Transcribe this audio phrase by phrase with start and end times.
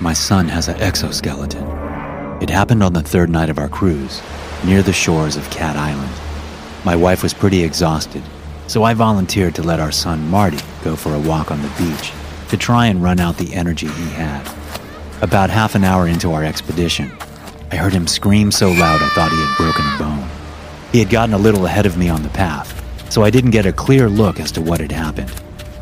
[0.00, 1.64] My son has an exoskeleton.
[2.42, 4.20] It happened on the third night of our cruise,
[4.64, 6.12] near the shores of Cat Island.
[6.84, 8.22] My wife was pretty exhausted,
[8.66, 12.12] so I volunteered to let our son Marty go for a walk on the beach
[12.48, 14.42] to try and run out the energy he had.
[15.22, 17.12] About half an hour into our expedition,
[17.70, 20.28] I heard him scream so loud I thought he had broken a bone.
[20.90, 22.82] He had gotten a little ahead of me on the path,
[23.12, 25.32] so I didn't get a clear look as to what had happened.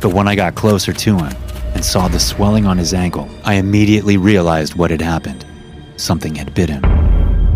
[0.00, 1.36] But when I got closer to him,
[1.76, 5.44] and saw the swelling on his ankle, I immediately realized what had happened.
[5.98, 6.80] Something had bit him.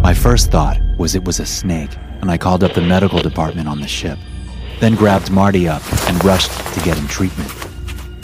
[0.03, 1.89] My first thought was it was a snake,
[2.21, 4.19] and I called up the medical department on the ship,
[4.79, 7.51] then grabbed Marty up and rushed to get him treatment.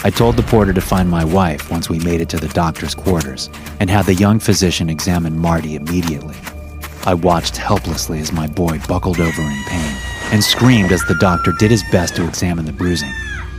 [0.05, 2.95] I told the porter to find my wife once we made it to the doctor's
[2.95, 3.49] quarters
[3.81, 6.37] and had the young physician examine Marty immediately.
[7.07, 9.97] I watched helplessly as my boy buckled over in pain
[10.31, 13.15] and screamed as the doctor did his best to examine the bruising.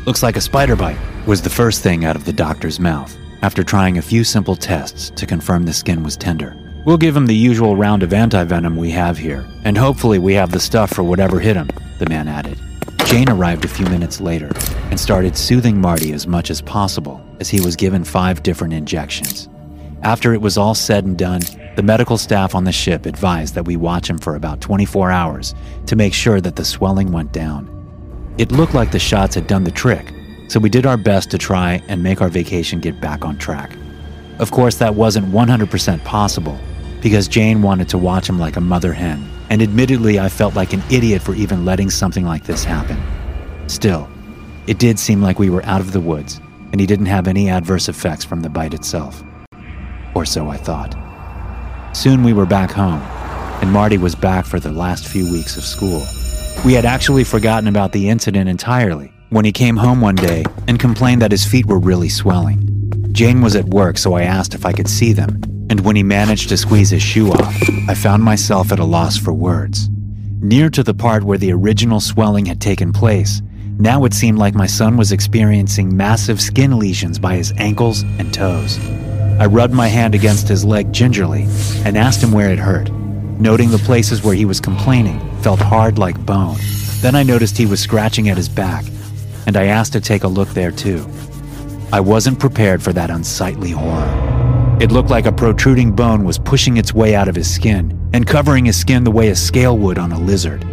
[0.07, 3.61] Looks like a spider bite, was the first thing out of the doctor's mouth, after
[3.61, 6.55] trying a few simple tests to confirm the skin was tender.
[6.85, 10.49] We'll give him the usual round of antivenom we have here, and hopefully we have
[10.49, 12.57] the stuff for whatever hit him, the man added.
[13.07, 14.49] Jane arrived a few minutes later
[14.91, 19.49] and started soothing Marty as much as possible as he was given five different injections.
[20.03, 21.41] After it was all said and done,
[21.75, 25.53] the medical staff on the ship advised that we watch him for about 24 hours
[25.85, 27.76] to make sure that the swelling went down.
[28.37, 30.13] It looked like the shots had done the trick,
[30.47, 33.75] so we did our best to try and make our vacation get back on track.
[34.37, 36.59] Of course, that wasn't 100% possible
[37.01, 40.73] because Jane wanted to watch him like a mother hen, and admittedly, I felt like
[40.73, 43.01] an idiot for even letting something like this happen.
[43.67, 44.07] Still,
[44.67, 46.39] it did seem like we were out of the woods,
[46.71, 49.23] and he didn't have any adverse effects from the bite itself.
[50.13, 50.95] Or so I thought.
[51.95, 53.01] Soon we were back home,
[53.61, 56.05] and Marty was back for the last few weeks of school.
[56.65, 60.79] We had actually forgotten about the incident entirely when he came home one day and
[60.79, 62.67] complained that his feet were really swelling.
[63.13, 66.03] Jane was at work, so I asked if I could see them, and when he
[66.03, 67.55] managed to squeeze his shoe off,
[67.87, 69.89] I found myself at a loss for words.
[70.39, 73.41] Near to the part where the original swelling had taken place,
[73.79, 78.33] now it seemed like my son was experiencing massive skin lesions by his ankles and
[78.33, 78.77] toes.
[79.39, 81.47] I rubbed my hand against his leg gingerly
[81.85, 82.89] and asked him where it hurt
[83.39, 86.57] noting the places where he was complaining felt hard like bone.
[87.01, 88.85] Then I noticed he was scratching at his back,
[89.45, 91.07] and I asked to take a look there too.
[91.91, 94.77] I wasn't prepared for that unsightly horror.
[94.81, 98.27] It looked like a protruding bone was pushing its way out of his skin and
[98.27, 100.65] covering his skin the way a scale would on a lizard.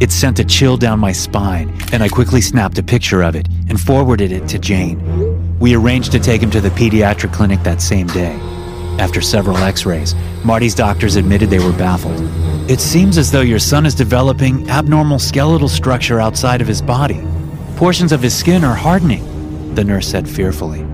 [0.00, 3.48] It sent a chill down my spine, and I quickly snapped a picture of it
[3.68, 5.58] and forwarded it to Jane.
[5.58, 8.38] We arranged to take him to the pediatric clinic that same day.
[8.98, 12.20] After several x rays, Marty's doctors admitted they were baffled.
[12.70, 17.22] It seems as though your son is developing abnormal skeletal structure outside of his body.
[17.76, 20.84] Portions of his skin are hardening, the nurse said fearfully.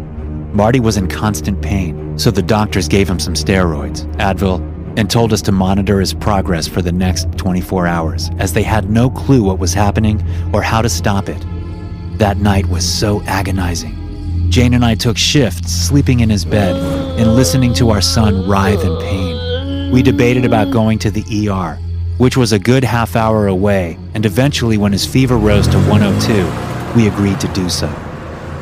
[0.53, 4.61] Marty was in constant pain, so the doctors gave him some steroids, Advil,
[4.99, 8.91] and told us to monitor his progress for the next 24 hours, as they had
[8.91, 10.21] no clue what was happening
[10.53, 11.45] or how to stop it.
[12.19, 13.97] That night was so agonizing.
[14.51, 18.85] Jane and I took shifts, sleeping in his bed and listening to our son writhe
[18.85, 19.91] in pain.
[19.93, 21.77] We debated about going to the ER,
[22.19, 26.97] which was a good half hour away, and eventually, when his fever rose to 102,
[26.97, 27.89] we agreed to do so.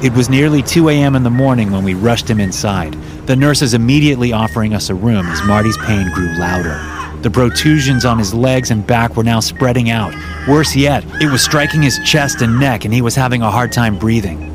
[0.03, 1.17] It was nearly 2 a.m.
[1.17, 2.93] in the morning when we rushed him inside,
[3.27, 6.79] the nurses immediately offering us a room as Marty's pain grew louder.
[7.23, 10.15] The protrusions on his legs and back were now spreading out.
[10.47, 13.73] Worse yet, it was striking his chest and neck, and he was having a hard
[13.73, 14.55] time breathing.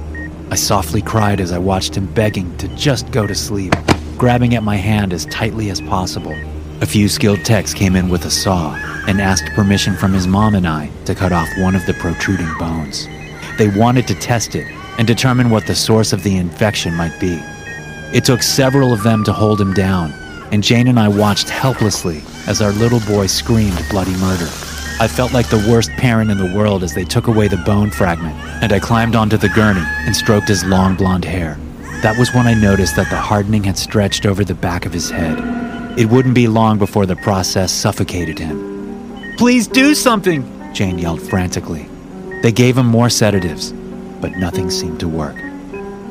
[0.50, 3.74] I softly cried as I watched him begging to just go to sleep,
[4.24, 6.34] grabbing at my hand as tightly as possible.
[6.80, 8.74] A few skilled techs came in with a saw
[9.06, 12.48] and asked permission from his mom and I to cut off one of the protruding
[12.58, 13.06] bones.
[13.58, 14.66] They wanted to test it
[14.98, 17.38] and determine what the source of the infection might be.
[18.14, 20.14] It took several of them to hold him down,
[20.54, 24.48] and Jane and I watched helplessly as our little boy screamed bloody murder.
[25.02, 27.92] I felt like the worst parent in the world as they took away the bone
[27.92, 31.58] fragment, and I climbed onto the gurney and stroked his long blonde hair.
[32.04, 35.10] That was when I noticed that the hardening had stretched over the back of his
[35.10, 35.40] head.
[35.98, 39.36] It wouldn't be long before the process suffocated him.
[39.38, 41.88] Please do something, Jane yelled frantically.
[42.42, 43.72] They gave him more sedatives,
[44.20, 45.38] but nothing seemed to work.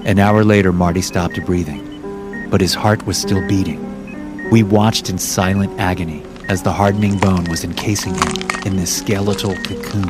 [0.07, 4.51] An hour later, Marty stopped breathing, but his heart was still beating.
[4.51, 9.55] We watched in silent agony as the hardening bone was encasing him in this skeletal
[9.57, 10.09] cocoon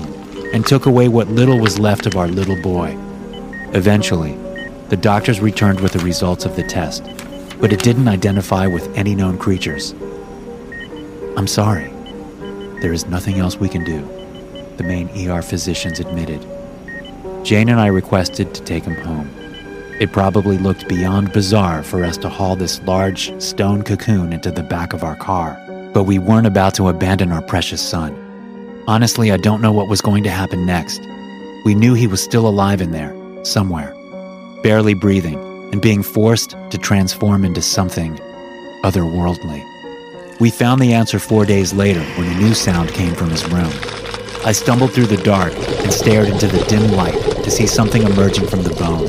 [0.54, 2.96] and took away what little was left of our little boy.
[3.74, 4.38] Eventually,
[4.92, 7.02] the doctors returned with the results of the test,
[7.58, 9.92] but it didn't identify with any known creatures.
[11.38, 11.88] I'm sorry.
[12.82, 14.02] There is nothing else we can do,
[14.76, 16.46] the main ER physicians admitted.
[17.42, 19.30] Jane and I requested to take him home.
[19.98, 24.62] It probably looked beyond bizarre for us to haul this large stone cocoon into the
[24.62, 25.58] back of our car
[25.94, 28.14] but we weren't about to abandon our precious son.
[28.86, 31.00] Honestly, I don't know what was going to happen next.
[31.64, 33.94] We knew he was still alive in there, somewhere,
[34.62, 35.38] barely breathing,
[35.72, 38.16] and being forced to transform into something
[38.82, 39.68] otherworldly.
[40.40, 43.72] We found the answer four days later when a new sound came from his room.
[44.44, 48.48] I stumbled through the dark and stared into the dim light to see something emerging
[48.48, 49.08] from the bone.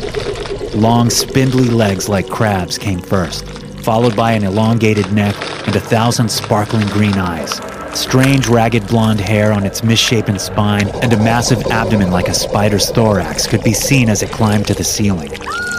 [0.80, 3.48] Long, spindly legs like crabs came first,
[3.84, 5.36] followed by an elongated neck
[5.68, 7.60] and a thousand sparkling green eyes.
[7.95, 12.90] Strange, ragged blonde hair on its misshapen spine and a massive abdomen like a spider's
[12.90, 15.31] thorax could be seen as it climbed to the ceiling.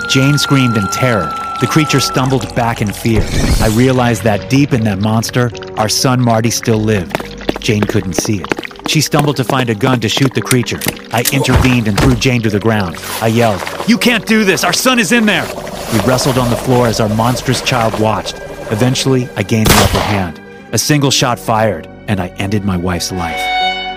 [0.08, 1.32] Jane screamed in terror.
[1.60, 3.22] The creature stumbled back in fear.
[3.60, 7.20] I realized that deep in that monster, our son Marty still lived.
[7.60, 8.88] Jane couldn't see it.
[8.88, 10.78] She stumbled to find a gun to shoot the creature.
[11.12, 12.96] I intervened and threw Jane to the ground.
[13.20, 14.62] I yelled, You can't do this!
[14.62, 15.46] Our son is in there!
[15.92, 18.36] We wrestled on the floor as our monstrous child watched.
[18.70, 20.40] Eventually, I gained the upper hand.
[20.72, 23.36] A single shot fired, and I ended my wife's life.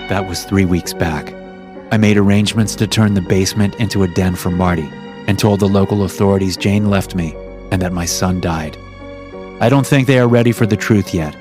[0.08, 1.34] That was three weeks back.
[1.92, 4.88] I made arrangements to turn the basement into a den for Marty
[5.26, 7.34] and told the local authorities Jane left me
[7.70, 8.76] and that my son died.
[9.60, 11.36] I don't think they are ready for the truth yet.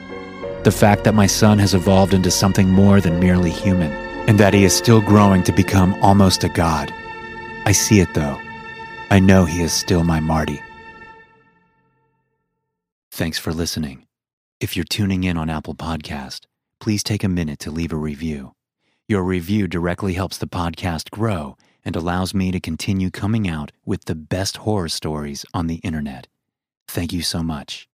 [0.64, 3.92] The fact that my son has evolved into something more than merely human,
[4.28, 6.92] and that he is still growing to become almost a god.
[7.66, 8.38] I see it though.
[9.10, 10.62] I know he is still my Marty.
[13.12, 14.06] Thanks for listening.
[14.60, 16.42] If you're tuning in on Apple Podcast,
[16.80, 18.54] please take a minute to leave a review.
[19.08, 24.06] Your review directly helps the podcast grow and allows me to continue coming out with
[24.06, 26.28] the best horror stories on the internet.
[26.88, 27.88] Thank you so much.